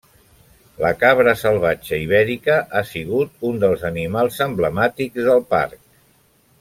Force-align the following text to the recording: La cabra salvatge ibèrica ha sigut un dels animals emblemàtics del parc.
La 0.83 0.89
cabra 1.01 1.33
salvatge 1.41 1.99
ibèrica 2.05 2.55
ha 2.79 2.83
sigut 2.93 3.47
un 3.51 3.61
dels 3.65 3.85
animals 3.91 4.41
emblemàtics 4.47 5.29
del 5.29 5.45
parc. 5.55 5.79